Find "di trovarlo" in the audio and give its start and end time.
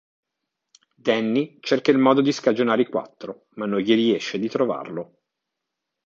4.39-5.19